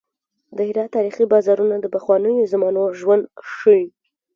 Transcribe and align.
د 0.55 0.57
هرات 0.67 0.89
تاریخي 0.97 1.23
بازارونه 1.33 1.75
د 1.79 1.85
پخوانیو 1.95 2.49
زمانو 2.53 2.81
ژوند 2.99 3.23
ښيي. 3.53 3.85